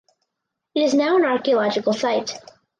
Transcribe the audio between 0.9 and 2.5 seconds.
now an archaeological site.